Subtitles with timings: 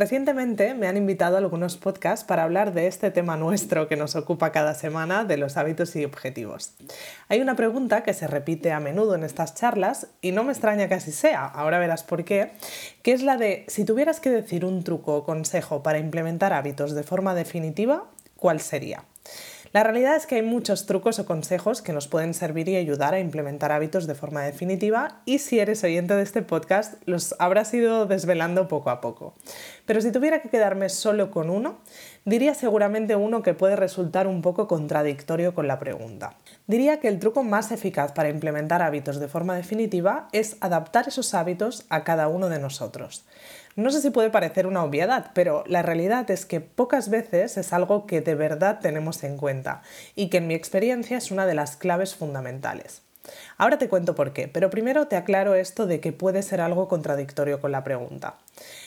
[0.00, 4.16] Recientemente me han invitado a algunos podcasts para hablar de este tema nuestro que nos
[4.16, 6.72] ocupa cada semana de los hábitos y objetivos.
[7.28, 10.88] Hay una pregunta que se repite a menudo en estas charlas y no me extraña
[10.88, 12.52] que así sea, ahora verás por qué,
[13.02, 16.94] que es la de si tuvieras que decir un truco o consejo para implementar hábitos
[16.94, 18.06] de forma definitiva,
[18.36, 19.04] ¿cuál sería?
[19.72, 23.14] La realidad es que hay muchos trucos o consejos que nos pueden servir y ayudar
[23.14, 27.72] a implementar hábitos de forma definitiva y si eres oyente de este podcast los habrás
[27.72, 29.32] ido desvelando poco a poco.
[29.86, 31.78] Pero si tuviera que quedarme solo con uno,
[32.24, 36.34] diría seguramente uno que puede resultar un poco contradictorio con la pregunta.
[36.66, 41.32] Diría que el truco más eficaz para implementar hábitos de forma definitiva es adaptar esos
[41.32, 43.24] hábitos a cada uno de nosotros.
[43.76, 47.72] No sé si puede parecer una obviedad, pero la realidad es que pocas veces es
[47.72, 49.82] algo que de verdad tenemos en cuenta
[50.16, 53.02] y que en mi experiencia es una de las claves fundamentales.
[53.58, 56.88] Ahora te cuento por qué, pero primero te aclaro esto de que puede ser algo
[56.88, 58.36] contradictorio con la pregunta.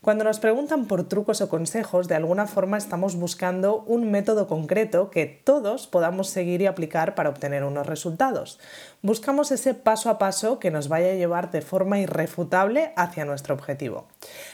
[0.00, 5.10] Cuando nos preguntan por trucos o consejos, de alguna forma estamos buscando un método concreto
[5.10, 8.60] que todos podamos seguir y aplicar para obtener unos resultados.
[9.00, 13.54] Buscamos ese paso a paso que nos vaya a llevar de forma irrefutable hacia nuestro
[13.54, 14.06] objetivo.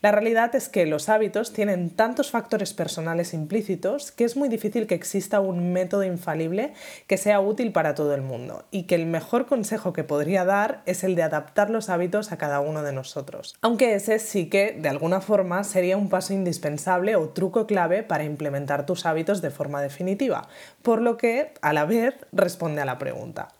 [0.00, 4.86] La realidad es que los hábitos tienen tantos factores personales implícitos que es muy difícil
[4.86, 6.72] que exista un método infalible
[7.06, 10.82] que sea útil para todo el mundo y que el mejor consejo que podría dar
[10.84, 13.54] es el de adaptar los hábitos a cada uno de nosotros.
[13.60, 18.24] Aunque ese sí que, de alguna forma, sería un paso indispensable o truco clave para
[18.24, 20.48] implementar tus hábitos de forma definitiva,
[20.82, 23.53] por lo que a la vez responde a la pregunta.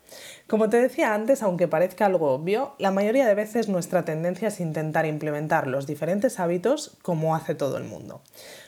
[0.47, 4.60] Como te decía antes, aunque parezca algo obvio, la mayoría de veces nuestra tendencia es
[4.60, 8.21] intentar implementar los diferentes hábitos como hace todo el mundo.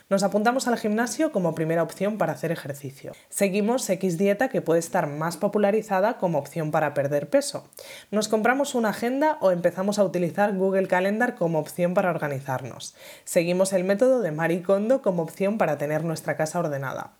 [0.09, 3.11] Nos apuntamos al gimnasio como primera opción para hacer ejercicio.
[3.29, 7.67] Seguimos X dieta que puede estar más popularizada como opción para perder peso.
[8.09, 12.95] Nos compramos una agenda o empezamos a utilizar Google Calendar como opción para organizarnos.
[13.23, 17.11] Seguimos el método de Marie Kondo como opción para tener nuestra casa ordenada.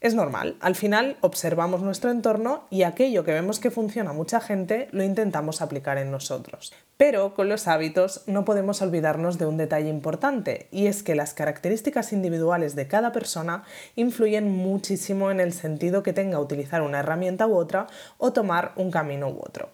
[0.00, 4.86] Es normal, al final observamos nuestro entorno y aquello que vemos que funciona mucha gente
[4.92, 6.72] lo intentamos aplicar en nosotros.
[6.96, 11.34] Pero con los hábitos no podemos olvidarnos de un detalle importante y es que las
[11.34, 13.64] características individuales de cada persona
[13.96, 17.88] influyen muchísimo en el sentido que tenga utilizar una herramienta u otra
[18.18, 19.68] o tomar un camino u otro.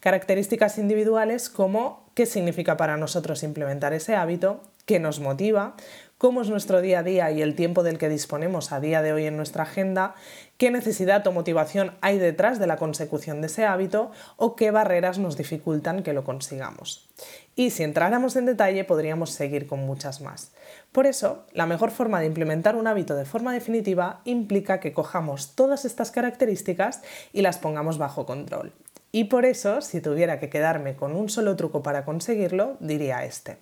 [0.00, 5.74] Características individuales como qué significa para nosotros implementar ese hábito, qué nos motiva,
[6.18, 9.12] cómo es nuestro día a día y el tiempo del que disponemos a día de
[9.12, 10.14] hoy en nuestra agenda,
[10.56, 15.18] qué necesidad o motivación hay detrás de la consecución de ese hábito o qué barreras
[15.18, 17.08] nos dificultan que lo consigamos.
[17.54, 20.52] Y si entráramos en detalle podríamos seguir con muchas más.
[20.92, 25.54] Por eso, la mejor forma de implementar un hábito de forma definitiva implica que cojamos
[25.54, 27.02] todas estas características
[27.32, 28.72] y las pongamos bajo control.
[29.12, 33.58] Y por eso, si tuviera que quedarme con un solo truco para conseguirlo, diría este.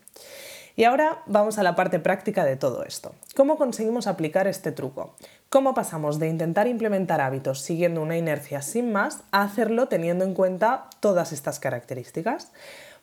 [0.77, 3.15] Y ahora vamos a la parte práctica de todo esto.
[3.37, 5.15] ¿Cómo conseguimos aplicar este truco?
[5.49, 10.35] ¿Cómo pasamos de intentar implementar hábitos siguiendo una inercia sin más a hacerlo teniendo en
[10.35, 12.51] cuenta todas estas características?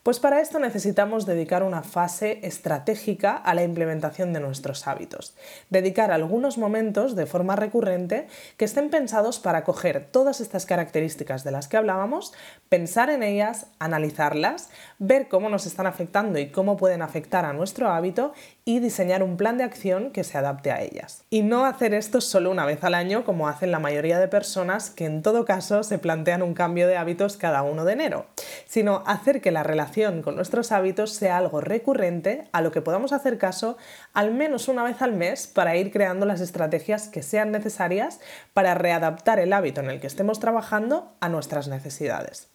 [0.04, 5.36] Pues para esto necesitamos dedicar una fase estratégica a la implementación de nuestros hábitos.
[5.70, 8.26] Dedicar algunos momentos de forma recurrente
[8.58, 12.34] que estén pensados para coger todas estas características de las que hablábamos,
[12.68, 17.90] pensar en ellas, analizarlas, ver cómo nos están afectando y cómo pueden afectar a nuestro
[17.90, 18.34] hábito
[18.64, 21.24] y diseñar un plan de acción que se adapte a ellas.
[21.30, 24.90] Y no hacer esto solo una vez al año como hacen la mayoría de personas
[24.90, 28.28] que en todo caso se plantean un cambio de hábitos cada uno de enero,
[28.68, 33.14] sino hacer que la relación con nuestros hábitos sea algo recurrente a lo que podamos
[33.14, 33.78] hacer caso
[34.14, 38.20] al menos una vez al mes para ir creando las estrategias que sean necesarias
[38.53, 42.50] para readaptar el hábito en el que estemos trabajando a nuestras necesidades.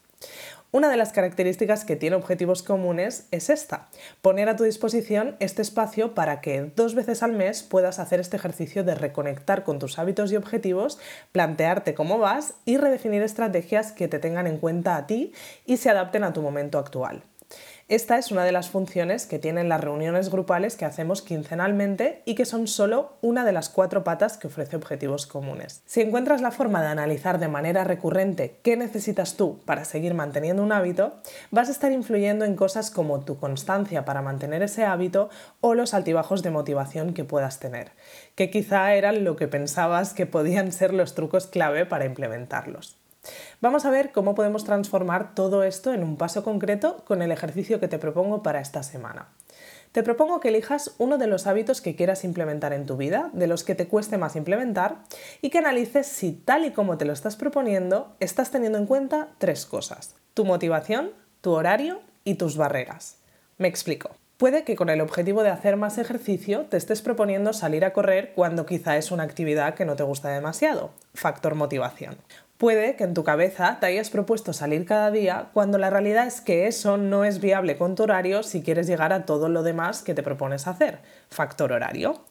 [0.76, 3.88] Una de las características que tiene objetivos comunes es esta,
[4.20, 8.36] poner a tu disposición este espacio para que dos veces al mes puedas hacer este
[8.36, 10.98] ejercicio de reconectar con tus hábitos y objetivos,
[11.32, 15.32] plantearte cómo vas y redefinir estrategias que te tengan en cuenta a ti
[15.64, 17.22] y se adapten a tu momento actual.
[17.88, 22.34] Esta es una de las funciones que tienen las reuniones grupales que hacemos quincenalmente y
[22.34, 25.82] que son solo una de las cuatro patas que ofrece Objetivos Comunes.
[25.86, 30.64] Si encuentras la forma de analizar de manera recurrente qué necesitas tú para seguir manteniendo
[30.64, 31.14] un hábito,
[31.52, 35.30] vas a estar influyendo en cosas como tu constancia para mantener ese hábito
[35.60, 37.92] o los altibajos de motivación que puedas tener,
[38.34, 42.98] que quizá eran lo que pensabas que podían ser los trucos clave para implementarlos.
[43.60, 47.80] Vamos a ver cómo podemos transformar todo esto en un paso concreto con el ejercicio
[47.80, 49.28] que te propongo para esta semana.
[49.92, 53.46] Te propongo que elijas uno de los hábitos que quieras implementar en tu vida, de
[53.46, 54.98] los que te cueste más implementar,
[55.40, 59.28] y que analices si tal y como te lo estás proponiendo, estás teniendo en cuenta
[59.38, 60.14] tres cosas.
[60.34, 63.16] Tu motivación, tu horario y tus barreras.
[63.56, 64.10] Me explico.
[64.36, 68.32] Puede que con el objetivo de hacer más ejercicio te estés proponiendo salir a correr
[68.34, 70.90] cuando quizá es una actividad que no te gusta demasiado.
[71.14, 72.18] Factor motivación.
[72.58, 76.40] Puede que en tu cabeza te hayas propuesto salir cada día cuando la realidad es
[76.40, 80.02] que eso no es viable con tu horario si quieres llegar a todo lo demás
[80.02, 81.00] que te propones hacer.
[81.28, 82.24] Factor horario.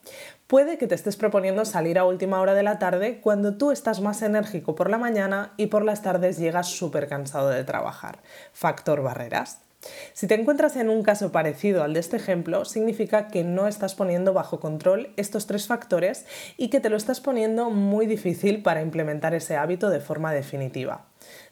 [0.48, 4.00] Puede que te estés proponiendo salir a última hora de la tarde cuando tú estás
[4.00, 8.18] más enérgico por la mañana y por las tardes llegas súper cansado de trabajar.
[8.52, 9.65] Factor barreras.
[10.12, 13.94] Si te encuentras en un caso parecido al de este ejemplo, significa que no estás
[13.94, 16.26] poniendo bajo control estos tres factores
[16.56, 21.06] y que te lo estás poniendo muy difícil para implementar ese hábito de forma definitiva.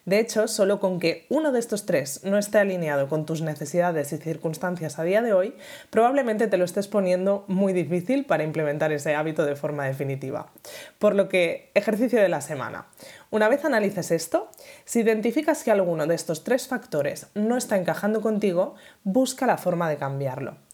[0.05, 4.13] De hecho, solo con que uno de estos tres no esté alineado con tus necesidades
[4.13, 5.55] y circunstancias a día de hoy,
[5.89, 10.51] probablemente te lo estés poniendo muy difícil para implementar ese hábito de forma definitiva.
[10.99, 12.85] Por lo que, ejercicio de la semana.
[13.31, 14.49] Una vez analices esto,
[14.85, 19.89] si identificas que alguno de estos tres factores no está encajando contigo, busca la forma
[19.89, 20.64] de cambiarlo.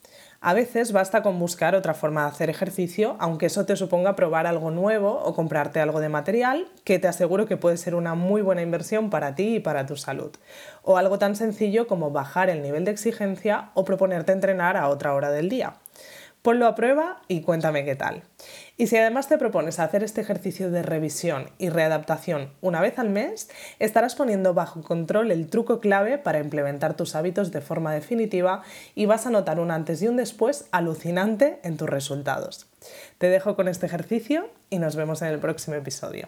[0.44, 4.48] A veces basta con buscar otra forma de hacer ejercicio, aunque eso te suponga probar
[4.48, 8.42] algo nuevo o comprarte algo de material, que te aseguro que puede ser una muy
[8.42, 10.32] buena inversión para ti y para tu salud.
[10.82, 15.14] O algo tan sencillo como bajar el nivel de exigencia o proponerte entrenar a otra
[15.14, 15.76] hora del día.
[16.42, 18.24] Ponlo a prueba y cuéntame qué tal.
[18.76, 23.10] Y si además te propones hacer este ejercicio de revisión y readaptación una vez al
[23.10, 23.48] mes,
[23.78, 28.64] estarás poniendo bajo control el truco clave para implementar tus hábitos de forma definitiva
[28.96, 32.68] y vas a notar un antes y un después alucinante en tus resultados.
[33.20, 36.28] Te dejo con este ejercicio y nos vemos en el próximo episodio.